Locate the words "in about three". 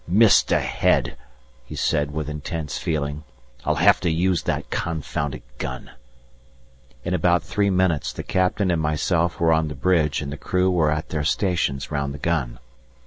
7.05-7.69